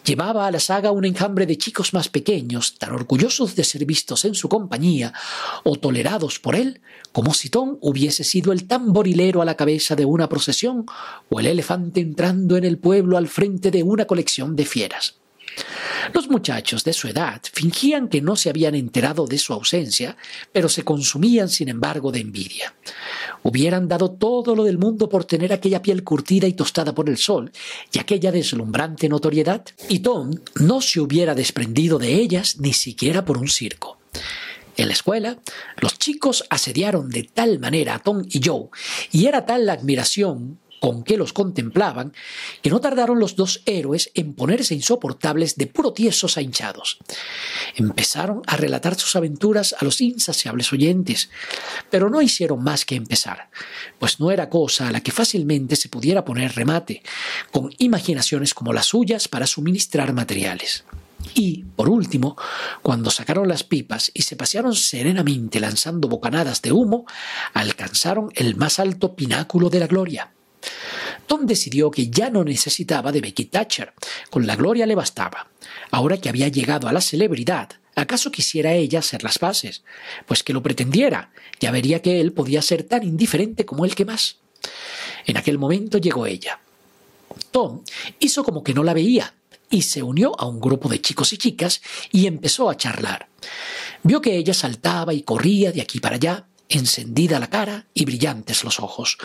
Llevaba 0.03 0.47
a 0.47 0.51
la 0.51 0.59
saga 0.59 0.89
un 0.89 1.05
enjambre 1.05 1.45
de 1.45 1.59
chicos 1.59 1.93
más 1.93 2.09
pequeños, 2.09 2.79
tan 2.79 2.93
orgullosos 2.93 3.55
de 3.55 3.63
ser 3.63 3.85
vistos 3.85 4.25
en 4.25 4.33
su 4.33 4.49
compañía 4.49 5.13
o 5.63 5.75
tolerados 5.75 6.39
por 6.39 6.55
él, 6.55 6.81
como 7.11 7.35
si 7.35 7.51
Tom 7.51 7.77
hubiese 7.81 8.23
sido 8.23 8.51
el 8.51 8.65
tamborilero 8.65 9.43
a 9.43 9.45
la 9.45 9.55
cabeza 9.55 9.95
de 9.95 10.05
una 10.05 10.27
procesión 10.27 10.87
o 11.29 11.39
el 11.39 11.45
elefante 11.45 11.99
entrando 11.99 12.57
en 12.57 12.63
el 12.63 12.79
pueblo 12.79 13.17
al 13.17 13.27
frente 13.27 13.69
de 13.69 13.83
una 13.83 14.05
colección 14.05 14.55
de 14.55 14.65
fieras. 14.65 15.19
Los 16.13 16.29
muchachos 16.29 16.83
de 16.83 16.93
su 16.93 17.07
edad 17.07 17.41
fingían 17.51 18.07
que 18.07 18.21
no 18.21 18.35
se 18.35 18.49
habían 18.49 18.75
enterado 18.75 19.25
de 19.25 19.37
su 19.37 19.53
ausencia, 19.53 20.15
pero 20.51 20.69
se 20.69 20.83
consumían, 20.83 21.49
sin 21.49 21.69
embargo, 21.69 22.11
de 22.11 22.19
envidia. 22.19 22.73
Hubieran 23.43 23.87
dado 23.87 24.11
todo 24.11 24.55
lo 24.55 24.63
del 24.63 24.77
mundo 24.77 25.09
por 25.09 25.25
tener 25.25 25.53
aquella 25.53 25.81
piel 25.81 26.03
curtida 26.03 26.47
y 26.47 26.53
tostada 26.53 26.93
por 26.93 27.09
el 27.09 27.17
sol 27.17 27.51
y 27.91 27.99
aquella 27.99 28.31
deslumbrante 28.31 29.09
notoriedad, 29.09 29.65
y 29.89 29.99
Tom 29.99 30.31
no 30.55 30.81
se 30.81 30.99
hubiera 30.99 31.35
desprendido 31.35 31.99
de 31.99 32.13
ellas 32.15 32.57
ni 32.59 32.73
siquiera 32.73 33.25
por 33.25 33.37
un 33.37 33.47
circo. 33.47 33.99
En 34.77 34.87
la 34.87 34.93
escuela, 34.93 35.39
los 35.77 35.97
chicos 35.97 36.45
asediaron 36.49 37.09
de 37.09 37.23
tal 37.23 37.59
manera 37.59 37.95
a 37.95 37.99
Tom 37.99 38.23
y 38.29 38.41
Joe, 38.43 38.69
y 39.11 39.25
era 39.25 39.45
tal 39.45 39.65
la 39.65 39.73
admiración 39.73 40.59
con 40.79 41.03
que 41.03 41.17
los 41.17 41.33
contemplaban, 41.33 42.13
que 42.61 42.69
no 42.69 42.79
tardaron 42.79 43.19
los 43.19 43.35
dos 43.35 43.61
héroes 43.65 44.11
en 44.13 44.33
ponerse 44.33 44.75
insoportables 44.75 45.55
de 45.55 45.67
puro 45.67 45.93
tiesos 45.93 46.37
a 46.37 46.41
hinchados. 46.41 46.99
Empezaron 47.75 48.41
a 48.47 48.57
relatar 48.57 48.95
sus 48.95 49.15
aventuras 49.15 49.75
a 49.79 49.85
los 49.85 50.01
insaciables 50.01 50.71
oyentes, 50.73 51.29
pero 51.89 52.09
no 52.09 52.21
hicieron 52.21 52.63
más 52.63 52.85
que 52.85 52.95
empezar, 52.95 53.49
pues 53.99 54.19
no 54.19 54.31
era 54.31 54.49
cosa 54.49 54.87
a 54.87 54.91
la 54.91 55.01
que 55.01 55.11
fácilmente 55.11 55.75
se 55.75 55.89
pudiera 55.89 56.25
poner 56.25 56.55
remate, 56.55 57.01
con 57.51 57.73
imaginaciones 57.77 58.53
como 58.53 58.73
las 58.73 58.87
suyas 58.87 59.27
para 59.27 59.47
suministrar 59.47 60.13
materiales. 60.13 60.83
Y, 61.33 61.65
por 61.75 61.89
último, 61.89 62.37
cuando 62.81 63.09
sacaron 63.09 63.47
las 63.47 63.63
pipas 63.63 64.11
y 64.13 64.21
se 64.21 64.35
pasearon 64.35 64.75
serenamente 64.75 65.59
lanzando 65.59 66.07
bocanadas 66.07 66.61
de 66.61 66.71
humo, 66.71 67.05
alcanzaron 67.53 68.29
el 68.35 68.55
más 68.55 68.79
alto 68.79 69.15
pináculo 69.15 69.69
de 69.69 69.79
la 69.79 69.87
gloria. 69.87 70.31
Tom 71.25 71.45
decidió 71.45 71.91
que 71.91 72.09
ya 72.09 72.29
no 72.29 72.43
necesitaba 72.43 73.11
de 73.11 73.21
Becky 73.21 73.45
Thatcher, 73.45 73.93
con 74.29 74.47
la 74.47 74.55
gloria 74.55 74.85
le 74.85 74.95
bastaba. 74.95 75.47
Ahora 75.91 76.17
que 76.17 76.29
había 76.29 76.47
llegado 76.47 76.87
a 76.87 76.93
la 76.93 77.01
celebridad, 77.01 77.69
¿acaso 77.95 78.31
quisiera 78.31 78.73
ella 78.73 78.99
hacer 78.99 79.23
las 79.23 79.37
paces? 79.37 79.83
Pues 80.25 80.43
que 80.43 80.53
lo 80.53 80.63
pretendiera, 80.63 81.31
ya 81.59 81.71
vería 81.71 82.01
que 82.01 82.21
él 82.21 82.31
podía 82.31 82.61
ser 82.61 82.83
tan 82.83 83.03
indiferente 83.03 83.65
como 83.65 83.85
el 83.85 83.95
que 83.95 84.05
más. 84.05 84.37
En 85.25 85.37
aquel 85.37 85.57
momento 85.57 85.97
llegó 85.97 86.25
ella. 86.25 86.59
Tom 87.51 87.83
hizo 88.19 88.43
como 88.43 88.63
que 88.63 88.73
no 88.73 88.83
la 88.83 88.93
veía 88.93 89.33
y 89.69 89.81
se 89.81 90.01
unió 90.01 90.39
a 90.39 90.45
un 90.45 90.59
grupo 90.59 90.89
de 90.89 91.01
chicos 91.01 91.33
y 91.33 91.37
chicas 91.37 91.81
y 92.11 92.27
empezó 92.27 92.69
a 92.69 92.77
charlar. 92.77 93.27
Vio 94.03 94.21
que 94.21 94.37
ella 94.37 94.53
saltaba 94.53 95.13
y 95.13 95.23
corría 95.23 95.71
de 95.71 95.81
aquí 95.81 95.99
para 95.99 96.15
allá 96.15 96.45
encendida 96.69 97.39
la 97.39 97.49
cara 97.49 97.87
y 97.93 98.05
brillantes 98.05 98.63
los 98.63 98.79
ojos, 98.79 99.17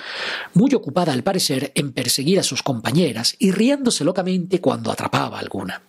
muy 0.55 0.75
ocupada 0.75 1.13
al 1.13 1.23
parecer 1.23 1.73
en 1.75 1.93
perseguir 1.93 2.39
a 2.39 2.43
sus 2.43 2.63
compañeras 2.63 3.37
y 3.39 3.51
riéndose 3.51 4.05
locamente 4.05 4.61
cuando 4.61 4.91
atrapaba 4.91 5.39
alguna. 5.39 5.83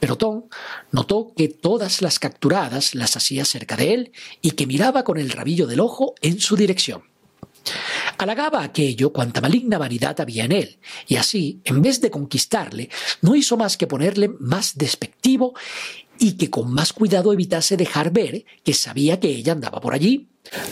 Pero 0.00 0.16
Tom 0.16 0.44
notó 0.90 1.32
que 1.36 1.48
todas 1.48 2.02
las 2.02 2.18
capturadas 2.18 2.94
las 2.94 3.16
hacía 3.16 3.44
cerca 3.44 3.76
de 3.76 3.94
él 3.94 4.12
y 4.42 4.52
que 4.52 4.66
miraba 4.66 5.04
con 5.04 5.18
el 5.18 5.30
rabillo 5.30 5.66
del 5.66 5.80
ojo 5.80 6.14
en 6.20 6.40
su 6.40 6.56
dirección. 6.56 7.04
Halagaba 8.18 8.62
aquello 8.62 9.12
cuanta 9.12 9.40
maligna 9.40 9.78
vanidad 9.78 10.20
había 10.20 10.44
en 10.44 10.52
él, 10.52 10.78
y 11.06 11.16
así, 11.16 11.60
en 11.64 11.82
vez 11.82 12.00
de 12.00 12.10
conquistarle, 12.10 12.90
no 13.22 13.34
hizo 13.34 13.56
más 13.56 13.76
que 13.76 13.86
ponerle 13.86 14.28
más 14.38 14.76
despectivo 14.76 15.54
y 16.18 16.32
que 16.32 16.50
con 16.50 16.72
más 16.72 16.92
cuidado 16.92 17.32
evitase 17.32 17.76
dejar 17.76 18.12
ver 18.12 18.44
que 18.62 18.74
sabía 18.74 19.18
que 19.18 19.28
ella 19.28 19.52
andaba 19.52 19.80
por 19.80 19.94
allí. 19.94 20.28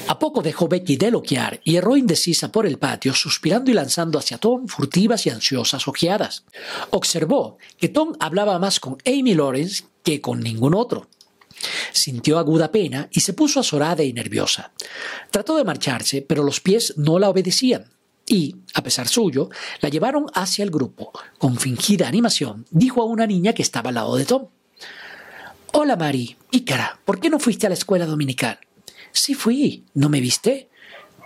A 0.09 0.19
poco 0.19 0.43
dejó 0.43 0.69
Becky 0.69 0.97
de 0.97 1.11
loquear 1.11 1.61
y 1.64 1.76
erró 1.76 1.97
indecisa 1.97 2.52
por 2.52 2.67
el 2.67 2.79
patio, 2.79 3.14
suspirando 3.14 3.71
y 3.71 3.75
lanzando 3.75 4.19
hacia 4.19 4.38
Tom 4.38 4.69
furtivas 4.69 5.26
y 5.26 5.31
ansiosas 5.31 5.88
ojeadas. 5.88 6.45
Observó 6.91 7.59
que 7.79 7.88
Tom 7.88 8.14
hablaba 8.21 8.59
más 8.59 8.81
con 8.81 8.99
Amy 9.07 9.35
Lawrence 9.35 9.85
que 10.02 10.21
con 10.21 10.41
ningún 10.41 10.75
otro. 10.75 11.09
Sintió 11.93 12.38
aguda 12.38 12.73
pena 12.73 13.09
y 13.11 13.21
se 13.21 13.33
puso 13.33 13.61
azorada 13.61 14.02
y 14.02 14.12
nerviosa. 14.12 14.73
Trató 15.31 15.57
de 15.57 15.64
marcharse, 15.64 16.23
pero 16.23 16.43
los 16.43 16.61
pies 16.61 16.95
no 16.97 17.19
la 17.19 17.31
obedecían. 17.31 17.91
Y, 18.26 18.57
a 18.75 18.83
pesar 18.83 19.09
suyo, 19.09 19.50
la 19.81 19.88
llevaron 19.88 20.26
hacia 20.35 20.62
el 20.62 20.71
grupo. 20.71 21.12
Con 21.38 21.57
fingida 21.59 22.09
animación, 22.09 22.67
dijo 22.71 23.02
a 23.02 23.07
una 23.07 23.26
niña 23.26 23.52
que 23.52 23.62
estaba 23.62 23.88
al 23.88 23.97
lado 23.97 24.17
de 24.17 24.25
Tom. 24.25 24.49
Hola, 25.73 25.97
Mari, 25.97 26.37
pícara, 26.50 27.00
¿por 27.05 27.19
qué 27.19 27.31
no 27.31 27.38
fuiste 27.38 27.67
a 27.67 27.71
la 27.71 27.75
escuela 27.75 28.07
dominical? 28.07 28.59
Sí 29.11 29.35
fui, 29.35 29.85
¿no 29.94 30.09
me 30.09 30.21
viste? 30.21 30.68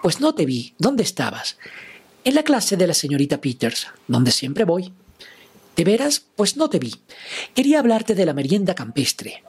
Pues 0.02 0.20
no 0.20 0.34
te 0.34 0.46
vi, 0.46 0.74
¿dónde 0.78 1.02
estabas? 1.02 1.58
En 2.24 2.34
la 2.34 2.42
clase 2.42 2.76
de 2.76 2.86
la 2.86 2.94
señorita 2.94 3.40
Peters, 3.40 3.88
donde 4.08 4.30
siempre 4.30 4.64
voy. 4.64 4.92
¿De 5.76 5.84
veras? 5.84 6.24
Pues 6.34 6.56
no 6.56 6.70
te 6.70 6.78
vi. 6.78 6.94
Quería 7.54 7.80
hablarte 7.80 8.14
de 8.14 8.24
la 8.24 8.32
merienda 8.32 8.74
campestre. 8.74 9.44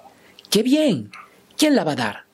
¡Qué 0.50 0.62
bien! 0.64 1.12
¿Quién 1.58 1.76
la 1.76 1.84
va 1.84 1.94
a 1.94 1.96
dar? 1.96 2.26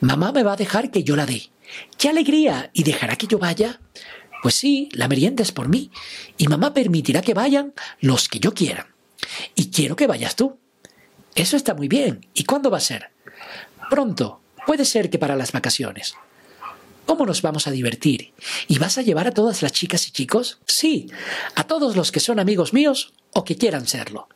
Mamá 0.00 0.32
me 0.32 0.42
va 0.42 0.52
a 0.52 0.56
dejar 0.56 0.90
que 0.90 1.02
yo 1.02 1.16
la 1.16 1.26
dé. 1.26 1.50
¡Qué 1.98 2.08
alegría! 2.08 2.70
¿Y 2.72 2.84
dejará 2.84 3.16
que 3.16 3.26
yo 3.26 3.38
vaya? 3.38 3.80
Pues 4.42 4.54
sí, 4.54 4.88
la 4.92 5.08
merienda 5.08 5.42
es 5.42 5.52
por 5.52 5.68
mí, 5.68 5.90
y 6.38 6.48
mamá 6.48 6.72
permitirá 6.72 7.20
que 7.20 7.34
vayan 7.34 7.74
los 8.00 8.28
que 8.28 8.40
yo 8.40 8.54
quiera. 8.54 8.88
Y 9.54 9.70
quiero 9.70 9.96
que 9.96 10.06
vayas 10.06 10.36
tú. 10.36 10.58
Eso 11.34 11.56
está 11.56 11.74
muy 11.74 11.88
bien. 11.88 12.26
¿Y 12.34 12.44
cuándo 12.44 12.70
va 12.70 12.78
a 12.78 12.80
ser? 12.80 13.10
Pronto. 13.90 14.39
Puede 14.66 14.84
ser 14.84 15.10
que 15.10 15.18
para 15.18 15.36
las 15.36 15.52
vacaciones. 15.52 16.14
¿Cómo 17.06 17.26
nos 17.26 17.42
vamos 17.42 17.66
a 17.66 17.72
divertir? 17.72 18.32
¿Y 18.68 18.78
vas 18.78 18.96
a 18.96 19.02
llevar 19.02 19.26
a 19.26 19.32
todas 19.32 19.62
las 19.62 19.72
chicas 19.72 20.06
y 20.06 20.12
chicos? 20.12 20.60
Sí, 20.66 21.10
a 21.56 21.64
todos 21.64 21.96
los 21.96 22.12
que 22.12 22.20
son 22.20 22.38
amigos 22.38 22.72
míos 22.72 23.12
o 23.32 23.44
que 23.44 23.56
quieran 23.56 23.86
serlo. 23.86 24.28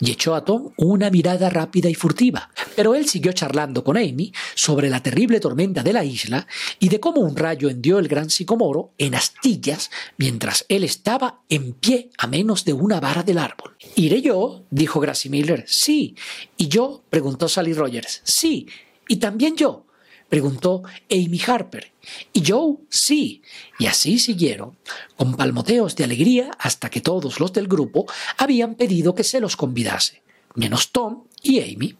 Y 0.00 0.12
echó 0.12 0.34
a 0.34 0.44
Tom 0.44 0.72
una 0.76 1.10
mirada 1.10 1.50
rápida 1.50 1.88
y 1.88 1.94
furtiva, 1.94 2.50
pero 2.74 2.94
él 2.94 3.06
siguió 3.06 3.32
charlando 3.32 3.84
con 3.84 3.96
Amy 3.96 4.32
sobre 4.54 4.88
la 4.88 5.02
terrible 5.02 5.40
tormenta 5.40 5.82
de 5.82 5.92
la 5.92 6.04
isla 6.04 6.46
y 6.78 6.88
de 6.88 7.00
cómo 7.00 7.20
un 7.20 7.36
rayo 7.36 7.68
hendió 7.68 7.98
el 7.98 8.08
gran 8.08 8.30
sicomoro 8.30 8.92
en 8.98 9.14
astillas 9.14 9.90
mientras 10.16 10.64
él 10.68 10.84
estaba 10.84 11.40
en 11.48 11.72
pie 11.74 12.10
a 12.18 12.26
menos 12.26 12.64
de 12.64 12.72
una 12.72 13.00
vara 13.00 13.22
del 13.22 13.38
árbol. 13.38 13.76
¿Iré 13.94 14.22
yo? 14.22 14.64
dijo 14.70 15.00
Gracie 15.00 15.30
Miller. 15.30 15.64
Sí. 15.66 16.14
¿Y 16.56 16.68
yo? 16.68 17.02
preguntó 17.10 17.48
Sally 17.48 17.74
Rogers. 17.74 18.22
Sí. 18.24 18.66
¿Y 19.08 19.16
también 19.16 19.56
yo? 19.56 19.86
preguntó 20.28 20.82
Amy 21.10 21.40
Harper. 21.46 21.92
¿Y 22.32 22.42
Joe? 22.46 22.76
Sí. 22.88 23.42
Y 23.78 23.86
así 23.86 24.18
siguieron, 24.18 24.76
con 25.16 25.36
palmoteos 25.36 25.94
de 25.96 26.04
alegría 26.04 26.50
hasta 26.58 26.90
que 26.90 27.00
todos 27.00 27.40
los 27.40 27.52
del 27.52 27.68
grupo 27.68 28.06
habían 28.38 28.74
pedido 28.74 29.14
que 29.14 29.24
se 29.24 29.40
los 29.40 29.56
convidase, 29.56 30.22
menos 30.54 30.90
Tom 30.90 31.24
y 31.42 31.60
Amy. 31.60 31.94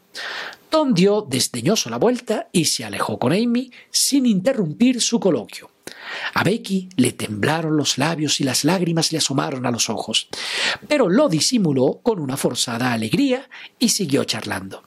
Tom 0.70 0.94
dio 0.94 1.22
desdeñoso 1.22 1.88
la 1.90 1.98
vuelta 1.98 2.48
y 2.52 2.64
se 2.64 2.84
alejó 2.84 3.18
con 3.18 3.32
Amy 3.32 3.70
sin 3.90 4.26
interrumpir 4.26 5.00
su 5.00 5.20
coloquio. 5.20 5.70
A 6.34 6.42
Becky 6.42 6.88
le 6.96 7.12
temblaron 7.12 7.76
los 7.76 7.98
labios 7.98 8.40
y 8.40 8.44
las 8.44 8.64
lágrimas 8.64 9.12
le 9.12 9.18
asomaron 9.18 9.66
a 9.66 9.70
los 9.70 9.88
ojos, 9.88 10.28
pero 10.88 11.08
lo 11.08 11.28
disimuló 11.28 12.00
con 12.02 12.18
una 12.18 12.36
forzada 12.36 12.92
alegría 12.92 13.48
y 13.78 13.90
siguió 13.90 14.24
charlando. 14.24 14.82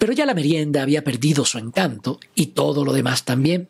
Pero 0.00 0.14
ya 0.14 0.24
la 0.24 0.32
merienda 0.32 0.82
había 0.82 1.04
perdido 1.04 1.44
su 1.44 1.58
encanto 1.58 2.20
y 2.34 2.46
todo 2.46 2.86
lo 2.86 2.94
demás 2.94 3.26
también. 3.26 3.68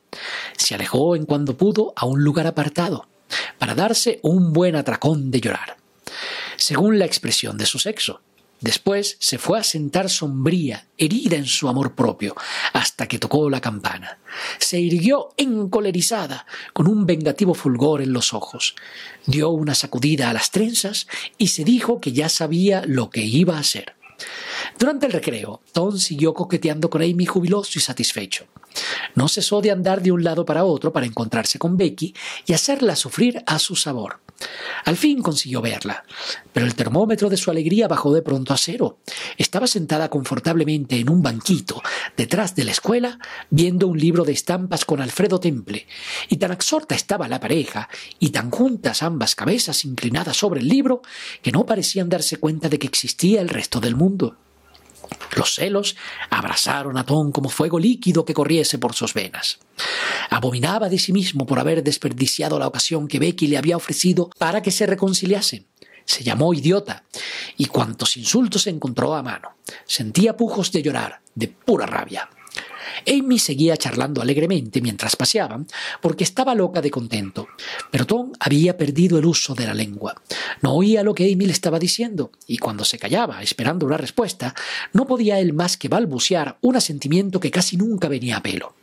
Se 0.57 0.77
alejó 0.77 1.17
en 1.17 1.27
cuando 1.27 1.57
pudo 1.57 1.93
a 1.97 2.07
un 2.07 2.23
lugar 2.23 2.47
apartado, 2.47 3.09
para 3.59 3.75
darse 3.75 4.21
un 4.23 4.53
buen 4.53 4.77
atracón 4.77 5.33
de 5.33 5.41
llorar, 5.41 5.77
según 6.57 7.01
la 7.01 7.05
expresión 7.05 7.59
de 7.59 7.67
su 7.67 7.81
sexo. 7.81 8.21
Después 8.61 9.17
se 9.19 9.39
fue 9.39 9.59
a 9.59 9.65
sentar 9.65 10.09
sombría, 10.09 10.87
herida 10.99 11.35
en 11.35 11.47
su 11.47 11.69
amor 11.69 11.97
propio, 11.97 12.37
hasta 12.75 13.09
que 13.09 13.19
tocó 13.19 13.51
la 13.51 13.61
campana. 13.61 14.21
Se 14.61 14.79
irguió 14.79 15.31
encolerizada, 15.37 16.47
con 16.73 16.87
un 16.87 17.07
vengativo 17.07 17.55
fulgor 17.55 18.03
en 18.03 18.13
los 18.13 18.35
ojos. 18.35 18.77
Dio 19.27 19.49
una 19.49 19.75
sacudida 19.75 20.31
a 20.31 20.33
las 20.33 20.53
trenzas 20.53 21.09
y 21.39 21.49
se 21.49 21.65
dijo 21.65 22.01
que 22.01 22.13
ya 22.13 22.29
sabía 22.29 22.85
lo 22.87 23.11
que 23.11 23.23
iba 23.23 23.57
a 23.57 23.61
hacer. 23.61 23.97
Durante 24.81 25.05
el 25.05 25.13
recreo, 25.13 25.61
Tom 25.73 25.99
siguió 25.99 26.33
coqueteando 26.33 26.89
con 26.89 27.03
Amy 27.03 27.27
jubiloso 27.27 27.73
y 27.79 27.83
satisfecho. 27.83 28.47
No 29.15 29.29
cesó 29.29 29.61
de 29.61 29.71
andar 29.71 30.01
de 30.01 30.11
un 30.11 30.25
lado 30.25 30.47
para 30.47 30.65
otro 30.65 30.91
para 30.91 31.05
encontrarse 31.05 31.59
con 31.59 31.77
Becky 31.77 32.15
y 32.47 32.55
hacerla 32.55 32.97
sufrir 32.97 33.43
a 33.47 33.59
su 33.59 33.77
sabor. 33.77 34.21
Al 34.87 34.97
fin 34.97 35.21
consiguió 35.21 35.61
verla, 35.61 36.03
pero 36.55 36.65
el 36.65 36.75
termómetro 36.75 37.29
de 37.29 37.37
su 37.37 37.51
alegría 37.51 37.89
bajó 37.89 38.15
de 38.15 38.23
pronto 38.23 38.55
a 38.55 38.57
cero. 38.57 39.01
Estaba 39.37 39.67
sentada 39.67 40.09
confortablemente 40.09 40.97
en 40.97 41.11
un 41.11 41.21
banquito 41.21 41.83
detrás 42.17 42.55
de 42.55 42.65
la 42.65 42.71
escuela, 42.71 43.19
viendo 43.51 43.87
un 43.87 43.99
libro 43.99 44.25
de 44.25 44.33
estampas 44.33 44.87
con 44.87 45.03
Alfredo 45.03 45.41
Temple, 45.41 45.87
y 46.31 46.39
tan 46.39 46.53
absorta 46.53 46.95
estaba 46.95 47.29
la 47.29 47.39
pareja, 47.39 47.91
y 48.19 48.31
tan 48.31 48.51
juntas 48.51 49.03
ambas 49.03 49.35
cabezas 49.35 49.85
inclinadas 49.85 50.39
sobre 50.39 50.61
el 50.61 50.69
libro, 50.69 51.03
que 51.43 51.53
no 51.53 51.67
parecían 51.67 52.09
darse 52.09 52.39
cuenta 52.39 52.71
de 52.71 52.79
que 52.79 52.87
existía 52.87 53.43
el 53.43 53.51
resto 53.51 53.79
del 53.79 53.95
mundo. 53.95 54.39
Los 55.37 55.55
celos 55.55 55.97
abrasaron 56.29 56.97
a 56.99 57.05
Tom 57.05 57.33
como 57.33 57.49
fuego 57.49 57.79
líquido 57.79 58.25
que 58.25 58.35
corriese 58.35 58.79
por 58.79 58.95
sus 58.95 59.15
venas. 59.15 59.59
Abominaba 60.31 60.89
de 60.89 60.99
sí 60.99 61.13
mismo 61.13 61.47
por 61.47 61.59
haber 61.59 61.83
desperdiciado 61.83 62.59
la 62.59 62.67
ocasión 62.67 63.09
que 63.09 63.19
Becky 63.19 63.47
le 63.47 63.59
había 63.59 63.77
ofrecido 63.77 64.31
para 64.39 64.63
que 64.63 64.71
se 64.71 64.87
reconciliasen. 64.87 65.67
Se 66.05 66.25
llamó 66.25 66.53
idiota 66.53 67.05
y 67.57 67.67
cuantos 67.67 68.17
insultos 68.17 68.67
encontró 68.67 69.15
a 69.15 69.23
mano. 69.23 69.55
Sentía 69.87 70.37
pujos 70.37 70.73
de 70.73 70.83
llorar, 70.83 71.21
de 71.35 71.49
pura 71.49 71.87
rabia. 71.87 72.29
Amy 73.07 73.39
seguía 73.39 73.77
charlando 73.77 74.23
alegremente 74.23 74.81
mientras 74.81 75.17
paseaban, 75.17 75.67
porque 76.01 76.25
estaba 76.25 76.55
loca 76.55 76.81
de 76.81 76.91
contento. 76.91 77.49
Pero 77.91 78.07
Tom 78.07 78.33
había 78.41 78.77
perdido 78.77 79.19
el 79.19 79.27
uso 79.27 79.55
de 79.55 79.67
la 79.67 79.75
lengua. 79.75 80.21
No 80.63 80.75
oía 80.75 81.03
lo 81.03 81.15
que 81.15 81.33
Amy 81.33 81.47
le 81.47 81.53
estaba 81.53 81.79
diciendo, 81.79 82.33
y 82.47 82.59
cuando 82.59 82.85
se 82.85 82.99
callaba, 82.99 83.43
esperando 83.43 83.87
una 83.87 83.97
respuesta, 83.97 84.55
no 84.93 85.07
podía 85.07 85.39
él 85.39 85.53
más 85.53 85.77
que 85.77 85.89
balbucear 85.89 86.59
un 86.61 86.77
asentimiento 86.77 87.41
que 87.41 87.51
casi 87.51 87.77
nunca 87.77 88.09
venía 88.09 88.39
a 88.39 88.43
pelo. 88.43 88.80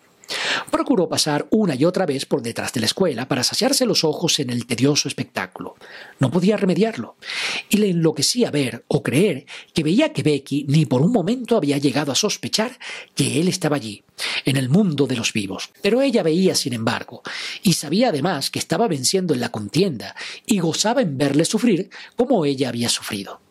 Procuró 0.72 1.08
pasar 1.08 1.48
una 1.52 1.76
y 1.76 1.86
otra 1.86 2.06
vez 2.06 2.26
por 2.26 2.42
detrás 2.42 2.74
de 2.74 2.82
la 2.82 2.86
escuela 2.86 3.28
para 3.28 3.44
saciarse 3.44 3.86
los 3.86 4.04
ojos 4.04 4.40
en 4.40 4.50
el 4.50 4.66
tedioso 4.66 5.08
espectáculo. 5.08 5.76
No 6.20 6.32
podía 6.32 6.58
remediarlo, 6.58 7.16
y 7.70 7.78
le 7.78 7.90
enloquecía 7.90 8.52
ver 8.52 8.84
o 8.88 9.04
creer 9.04 9.46
que 9.74 9.84
veía 9.84 10.14
que 10.14 10.24
Becky 10.24 10.66
ni 10.68 10.86
por 10.86 11.02
un 11.02 11.12
momento 11.12 11.58
había 11.58 11.78
llegado 11.78 12.12
a 12.12 12.16
sospechar 12.16 12.78
que 13.16 13.40
él 13.40 13.48
estaba 13.48 13.76
allí, 13.76 14.04
en 14.46 14.58
el 14.58 14.70
mundo 14.70 15.08
de 15.08 15.16
los 15.16 15.34
vivos. 15.34 15.70
Pero 15.82 16.02
ella 16.02 16.24
veía, 16.24 16.56
sin 16.56 16.74
embargo, 16.74 17.22
y 17.64 17.74
sabía 17.74 18.10
además 18.10 18.50
que 18.50 18.60
estaba 18.60 18.88
venciendo 18.88 19.34
en 19.34 19.40
la 19.40 19.52
contienda, 19.52 20.16
y 20.46 20.60
gozaba 20.60 21.02
en 21.02 21.18
verle 21.18 21.46
sufrir 21.46 21.90
como 22.16 22.46
ella 22.46 22.70
había 22.70 22.90
sufrido. 22.90 23.42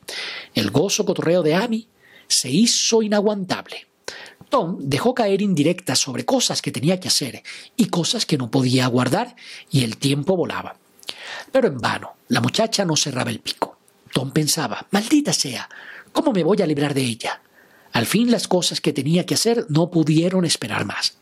El 0.54 0.70
gozo 0.70 1.04
cotorreo 1.04 1.42
de 1.42 1.54
Amy 1.54 1.88
se 2.28 2.50
hizo 2.50 3.02
inaguantable. 3.02 3.86
Tom 4.56 4.78
dejó 4.80 5.14
caer 5.14 5.42
indirectas 5.42 5.98
sobre 5.98 6.24
cosas 6.24 6.62
que 6.62 6.72
tenía 6.72 6.98
que 6.98 7.08
hacer 7.08 7.42
y 7.76 7.88
cosas 7.88 8.24
que 8.24 8.38
no 8.38 8.50
podía 8.50 8.86
aguardar, 8.86 9.36
y 9.70 9.84
el 9.84 9.98
tiempo 9.98 10.34
volaba. 10.34 10.76
Pero 11.52 11.68
en 11.68 11.76
vano, 11.76 12.14
la 12.28 12.40
muchacha 12.40 12.86
no 12.86 12.96
cerraba 12.96 13.28
el 13.30 13.40
pico. 13.40 13.76
Tom 14.14 14.30
pensaba, 14.30 14.86
maldita 14.92 15.34
sea, 15.34 15.68
¿cómo 16.10 16.32
me 16.32 16.42
voy 16.42 16.62
a 16.62 16.66
librar 16.66 16.94
de 16.94 17.02
ella? 17.02 17.42
Al 17.92 18.06
fin 18.06 18.30
las 18.30 18.48
cosas 18.48 18.80
que 18.80 18.94
tenía 18.94 19.26
que 19.26 19.34
hacer 19.34 19.66
no 19.68 19.90
pudieron 19.90 20.46
esperar 20.46 20.86
más. 20.86 21.18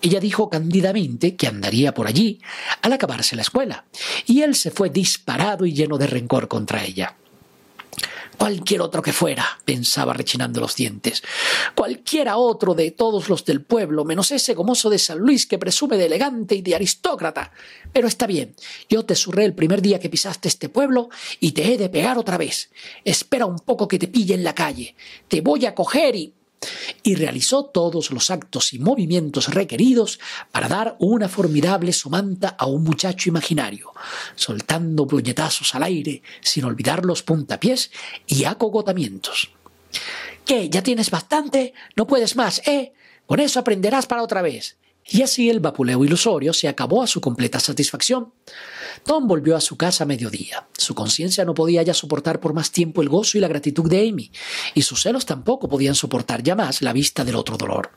Ella 0.00 0.18
dijo 0.18 0.50
cándidamente 0.50 1.36
que 1.36 1.46
andaría 1.46 1.94
por 1.94 2.08
allí 2.08 2.40
al 2.80 2.92
acabarse 2.94 3.36
la 3.36 3.42
escuela, 3.42 3.84
y 4.26 4.42
él 4.42 4.56
se 4.56 4.72
fue 4.72 4.90
disparado 4.90 5.66
y 5.66 5.72
lleno 5.72 5.98
de 5.98 6.08
rencor 6.08 6.48
contra 6.48 6.84
ella. 6.84 7.16
Cualquier 8.38 8.80
otro 8.80 9.02
que 9.02 9.12
fuera, 9.12 9.46
pensaba 9.64 10.12
rechinando 10.12 10.60
los 10.60 10.74
dientes. 10.74 11.22
Cualquiera 11.74 12.36
otro 12.36 12.74
de 12.74 12.90
todos 12.90 13.28
los 13.28 13.44
del 13.44 13.62
pueblo, 13.62 14.04
menos 14.04 14.30
ese 14.32 14.54
gomoso 14.54 14.90
de 14.90 14.98
San 14.98 15.18
Luis 15.18 15.46
que 15.46 15.58
presume 15.58 15.96
de 15.96 16.06
elegante 16.06 16.54
y 16.54 16.62
de 16.62 16.74
aristócrata. 16.74 17.52
Pero 17.92 18.08
está 18.08 18.26
bien, 18.26 18.54
yo 18.88 19.04
te 19.04 19.14
surré 19.14 19.44
el 19.44 19.54
primer 19.54 19.82
día 19.82 20.00
que 20.00 20.10
pisaste 20.10 20.48
este 20.48 20.68
pueblo 20.68 21.08
y 21.40 21.52
te 21.52 21.72
he 21.72 21.78
de 21.78 21.88
pegar 21.88 22.18
otra 22.18 22.38
vez. 22.38 22.70
Espera 23.04 23.46
un 23.46 23.58
poco 23.58 23.86
que 23.86 23.98
te 23.98 24.08
pille 24.08 24.34
en 24.34 24.44
la 24.44 24.54
calle. 24.54 24.96
Te 25.28 25.40
voy 25.40 25.66
a 25.66 25.74
coger 25.74 26.16
y 26.16 26.34
y 27.02 27.14
realizó 27.14 27.64
todos 27.64 28.10
los 28.10 28.30
actos 28.30 28.72
y 28.72 28.78
movimientos 28.78 29.48
requeridos 29.52 30.20
para 30.50 30.68
dar 30.68 30.96
una 30.98 31.28
formidable 31.28 31.92
somanta 31.92 32.48
a 32.48 32.66
un 32.66 32.84
muchacho 32.84 33.28
imaginario, 33.28 33.92
soltando 34.34 35.06
puñetazos 35.06 35.74
al 35.74 35.84
aire 35.84 36.22
sin 36.40 36.64
olvidar 36.64 37.04
los 37.04 37.22
puntapiés 37.22 37.90
y 38.26 38.44
acogotamientos. 38.44 39.50
¿Qué? 40.44 40.68
¿Ya 40.68 40.82
tienes 40.82 41.10
bastante? 41.10 41.74
No 41.96 42.06
puedes 42.06 42.36
más, 42.36 42.66
¿eh? 42.66 42.92
Con 43.26 43.40
eso 43.40 43.60
aprenderás 43.60 44.06
para 44.06 44.22
otra 44.22 44.42
vez. 44.42 44.76
Y 45.06 45.22
así 45.22 45.50
el 45.50 45.60
vapuleo 45.60 46.04
ilusorio 46.04 46.52
se 46.52 46.68
acabó 46.68 47.02
a 47.02 47.06
su 47.06 47.20
completa 47.20 47.60
satisfacción. 47.60 48.32
Tom 49.04 49.26
volvió 49.26 49.56
a 49.56 49.60
su 49.60 49.76
casa 49.76 50.04
a 50.04 50.06
mediodía. 50.06 50.66
Su 50.76 50.94
conciencia 50.94 51.44
no 51.44 51.54
podía 51.54 51.82
ya 51.82 51.94
soportar 51.94 52.40
por 52.40 52.54
más 52.54 52.70
tiempo 52.70 53.02
el 53.02 53.08
gozo 53.08 53.36
y 53.36 53.40
la 53.40 53.48
gratitud 53.48 53.90
de 53.90 54.08
Amy, 54.08 54.30
y 54.74 54.82
sus 54.82 55.02
celos 55.02 55.26
tampoco 55.26 55.68
podían 55.68 55.94
soportar 55.94 56.42
ya 56.42 56.54
más 56.54 56.82
la 56.82 56.92
vista 56.92 57.24
del 57.24 57.36
otro 57.36 57.56
dolor. 57.56 57.90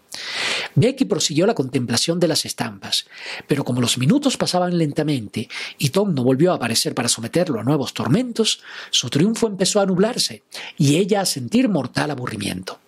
Becky 0.74 1.06
prosiguió 1.06 1.46
la 1.46 1.54
contemplación 1.54 2.20
de 2.20 2.28
las 2.28 2.46
estampas, 2.46 3.06
pero 3.48 3.64
como 3.64 3.82
los 3.82 3.98
minutos 3.98 4.38
pasaban 4.38 4.78
lentamente 4.78 5.48
y 5.78 5.90
Tom 5.90 6.14
no 6.14 6.24
volvió 6.24 6.52
a 6.52 6.56
aparecer 6.56 6.96
para 6.96 7.10
someterlo 7.10 7.60
a 7.60 7.64
nuevos 7.64 7.94
tormentos, 7.94 8.62
su 8.90 9.10
triunfo 9.10 9.48
empezó 9.48 9.80
a 9.80 9.86
nublarse 9.86 10.44
y 10.78 10.98
ella 10.98 11.22
a 11.22 11.26
sentir 11.26 11.70
mortal 11.70 12.12
aburrimiento. 12.12 12.80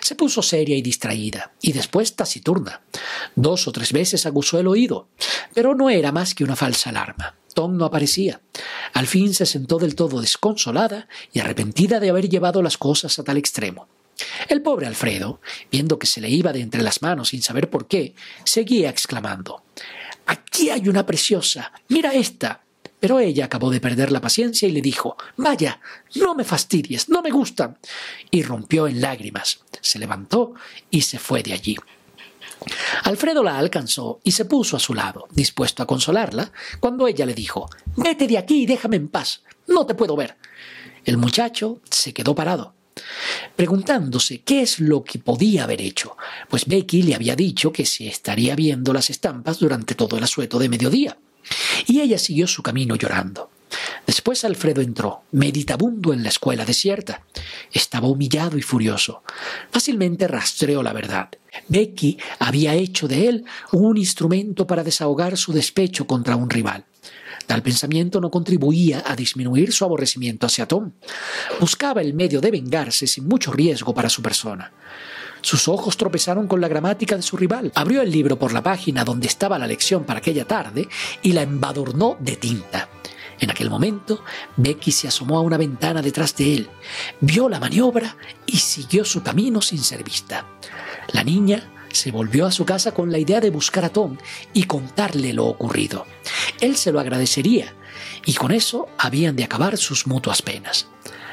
Se 0.00 0.14
puso 0.14 0.42
seria 0.42 0.76
y 0.76 0.82
distraída, 0.82 1.52
y 1.60 1.72
después 1.72 2.14
taciturna. 2.14 2.82
Dos 3.34 3.68
o 3.68 3.72
tres 3.72 3.92
veces 3.92 4.26
aguzó 4.26 4.58
el 4.58 4.66
oído, 4.66 5.08
pero 5.54 5.74
no 5.74 5.90
era 5.90 6.12
más 6.12 6.34
que 6.34 6.44
una 6.44 6.56
falsa 6.56 6.90
alarma. 6.90 7.34
Tom 7.54 7.76
no 7.76 7.84
aparecía. 7.84 8.40
Al 8.92 9.06
fin 9.06 9.34
se 9.34 9.46
sentó 9.46 9.78
del 9.78 9.94
todo 9.94 10.20
desconsolada 10.20 11.08
y 11.32 11.40
arrepentida 11.40 11.98
de 12.00 12.10
haber 12.10 12.28
llevado 12.28 12.62
las 12.62 12.78
cosas 12.78 13.18
a 13.18 13.24
tal 13.24 13.36
extremo. 13.36 13.88
El 14.48 14.62
pobre 14.62 14.86
Alfredo, 14.86 15.40
viendo 15.70 15.98
que 15.98 16.06
se 16.06 16.20
le 16.20 16.28
iba 16.28 16.52
de 16.52 16.60
entre 16.60 16.82
las 16.82 17.02
manos 17.02 17.28
sin 17.28 17.42
saber 17.42 17.70
por 17.70 17.86
qué, 17.86 18.14
seguía 18.44 18.90
exclamando 18.90 19.62
Aquí 20.28 20.68
hay 20.68 20.88
una 20.88 21.06
preciosa. 21.06 21.72
Mira 21.88 22.12
esta. 22.12 22.60
Pero 23.00 23.20
ella 23.20 23.44
acabó 23.44 23.70
de 23.70 23.80
perder 23.80 24.10
la 24.10 24.20
paciencia 24.20 24.68
y 24.68 24.72
le 24.72 24.82
dijo 24.82 25.16
Vaya, 25.36 25.80
no 26.16 26.34
me 26.34 26.44
fastidies, 26.44 27.08
no 27.08 27.22
me 27.22 27.30
gustan. 27.30 27.78
Y 28.30 28.42
rompió 28.42 28.88
en 28.88 29.00
lágrimas. 29.00 29.60
Se 29.80 29.98
levantó 29.98 30.54
y 30.90 31.02
se 31.02 31.18
fue 31.18 31.42
de 31.42 31.52
allí. 31.52 31.76
Alfredo 33.04 33.42
la 33.42 33.58
alcanzó 33.58 34.20
y 34.24 34.32
se 34.32 34.44
puso 34.44 34.76
a 34.76 34.80
su 34.80 34.94
lado, 34.94 35.28
dispuesto 35.30 35.82
a 35.82 35.86
consolarla, 35.86 36.50
cuando 36.80 37.06
ella 37.06 37.24
le 37.24 37.34
dijo 37.34 37.70
Vete 37.96 38.26
de 38.26 38.38
aquí 38.38 38.62
y 38.62 38.66
déjame 38.66 38.96
en 38.96 39.08
paz. 39.08 39.42
No 39.68 39.86
te 39.86 39.94
puedo 39.94 40.16
ver. 40.16 40.36
El 41.04 41.16
muchacho 41.16 41.80
se 41.88 42.12
quedó 42.12 42.34
parado, 42.34 42.74
preguntándose 43.56 44.40
qué 44.42 44.62
es 44.62 44.80
lo 44.80 45.04
que 45.04 45.18
podía 45.18 45.64
haber 45.64 45.80
hecho, 45.80 46.16
pues 46.48 46.66
Becky 46.66 47.02
le 47.02 47.14
había 47.14 47.36
dicho 47.36 47.72
que 47.72 47.86
se 47.86 48.08
estaría 48.08 48.54
viendo 48.54 48.92
las 48.92 49.08
estampas 49.10 49.58
durante 49.58 49.94
todo 49.94 50.18
el 50.18 50.24
asueto 50.24 50.58
de 50.58 50.68
mediodía. 50.68 51.16
Y 51.86 52.00
ella 52.00 52.18
siguió 52.18 52.46
su 52.46 52.62
camino 52.62 52.96
llorando. 52.96 53.50
Después 54.06 54.44
Alfredo 54.44 54.80
entró, 54.80 55.22
meditabundo 55.32 56.12
en 56.12 56.22
la 56.22 56.30
escuela 56.30 56.64
desierta. 56.64 57.22
Estaba 57.72 58.08
humillado 58.08 58.56
y 58.56 58.62
furioso. 58.62 59.22
Fácilmente 59.70 60.26
rastreó 60.26 60.82
la 60.82 60.92
verdad. 60.92 61.28
Becky 61.68 62.18
había 62.38 62.74
hecho 62.74 63.08
de 63.08 63.28
él 63.28 63.44
un 63.72 63.96
instrumento 63.96 64.66
para 64.66 64.84
desahogar 64.84 65.36
su 65.36 65.52
despecho 65.52 66.06
contra 66.06 66.36
un 66.36 66.48
rival. 66.48 66.86
Tal 67.46 67.62
pensamiento 67.62 68.20
no 68.20 68.30
contribuía 68.30 69.02
a 69.06 69.16
disminuir 69.16 69.72
su 69.72 69.84
aborrecimiento 69.84 70.46
hacia 70.46 70.66
Tom. 70.66 70.92
Buscaba 71.60 72.02
el 72.02 72.12
medio 72.14 72.40
de 72.40 72.50
vengarse 72.50 73.06
sin 73.06 73.26
mucho 73.26 73.52
riesgo 73.52 73.94
para 73.94 74.10
su 74.10 74.22
persona. 74.22 74.72
Sus 75.48 75.66
ojos 75.66 75.96
tropezaron 75.96 76.46
con 76.46 76.60
la 76.60 76.68
gramática 76.68 77.16
de 77.16 77.22
su 77.22 77.34
rival. 77.34 77.72
Abrió 77.74 78.02
el 78.02 78.10
libro 78.10 78.38
por 78.38 78.52
la 78.52 78.62
página 78.62 79.02
donde 79.02 79.28
estaba 79.28 79.58
la 79.58 79.66
lección 79.66 80.04
para 80.04 80.18
aquella 80.18 80.44
tarde 80.44 80.86
y 81.22 81.32
la 81.32 81.40
embadurnó 81.40 82.18
de 82.20 82.36
tinta. 82.36 82.90
En 83.40 83.50
aquel 83.50 83.70
momento, 83.70 84.22
Becky 84.58 84.92
se 84.92 85.08
asomó 85.08 85.38
a 85.38 85.40
una 85.40 85.56
ventana 85.56 86.02
detrás 86.02 86.36
de 86.36 86.52
él, 86.52 86.68
vio 87.22 87.48
la 87.48 87.60
maniobra 87.60 88.14
y 88.44 88.58
siguió 88.58 89.06
su 89.06 89.22
camino 89.22 89.62
sin 89.62 89.78
ser 89.78 90.04
vista. 90.04 90.44
La 91.14 91.24
niña 91.24 91.72
se 91.90 92.10
volvió 92.10 92.44
a 92.44 92.52
su 92.52 92.66
casa 92.66 92.92
con 92.92 93.10
la 93.10 93.16
idea 93.16 93.40
de 93.40 93.48
buscar 93.48 93.86
a 93.86 93.88
Tom 93.88 94.18
y 94.52 94.64
contarle 94.64 95.32
lo 95.32 95.46
ocurrido. 95.46 96.04
Él 96.60 96.76
se 96.76 96.92
lo 96.92 97.00
agradecería 97.00 97.72
y 98.26 98.34
con 98.34 98.52
eso 98.52 98.86
habían 98.98 99.34
de 99.34 99.44
acabar 99.44 99.78
sus 99.78 100.06
mutuas 100.06 100.42
penas. 100.42 100.88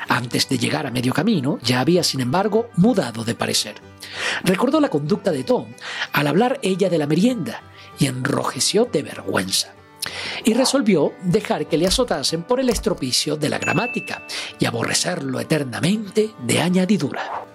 Antes 0.08 0.48
de 0.50 0.58
llegar 0.58 0.86
a 0.86 0.92
medio 0.92 1.14
camino, 1.14 1.60
ya 1.64 1.80
había, 1.80 2.04
sin 2.04 2.22
embargo, 2.22 2.70
mudado 2.76 3.24
de 3.24 3.36
parecer. 3.36 3.76
Recordó 4.44 4.80
la 4.80 4.90
conducta 4.90 5.32
de 5.32 5.44
Tom 5.44 5.68
al 6.14 6.28
hablar 6.28 6.60
ella 6.62 6.90
de 6.90 6.98
la 6.98 7.08
merienda 7.08 7.62
y 7.98 8.08
enrojeció 8.08 8.86
de 8.86 9.04
vergüenza. 9.04 9.74
Y 10.44 10.54
resolvió 10.54 11.14
dejar 11.24 11.68
que 11.68 11.78
le 11.78 11.88
azotasen 11.88 12.44
por 12.44 12.60
el 12.60 12.70
estropicio 12.70 13.36
de 13.36 13.50
la 13.50 13.58
gramática 13.58 14.24
y 14.60 14.66
aborrecerlo 14.66 15.40
eternamente 15.40 16.32
de 16.40 16.62
añadidura. 16.62 17.46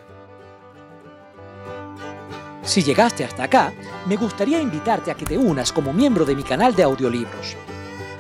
Si 2.63 2.83
llegaste 2.83 3.25
hasta 3.25 3.45
acá, 3.45 3.73
me 4.07 4.17
gustaría 4.17 4.61
invitarte 4.61 5.11
a 5.11 5.15
que 5.15 5.25
te 5.25 5.39
unas 5.39 5.73
como 5.73 5.93
miembro 5.93 6.25
de 6.25 6.37
mi 6.37 6.43
canal 6.43 6.75
de 6.75 6.83
audiolibros. 6.83 7.57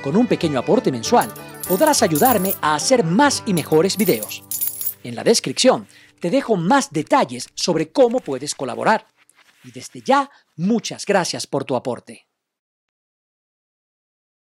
Con 0.03 0.17
un 0.17 0.27
pequeño 0.27 0.59
aporte 0.59 0.91
mensual, 0.91 1.31
podrás 1.71 2.03
ayudarme 2.03 2.55
a 2.61 2.75
hacer 2.75 3.05
más 3.05 3.45
y 3.47 3.55
mejores 3.55 3.97
videos. 3.97 4.43
En 5.05 5.15
la 5.15 5.23
descripción 5.23 5.87
te 6.19 6.29
dejo 6.29 6.57
más 6.57 6.91
detalles 6.91 7.49
sobre 7.55 7.93
cómo 7.93 8.19
puedes 8.19 8.57
colaborar. 8.57 9.07
Y 9.63 9.71
desde 9.71 10.03
ya, 10.03 10.29
muchas 10.57 11.07
gracias 11.07 11.47
por 11.47 11.65
tu 11.65 11.77
aporte. 11.77 12.30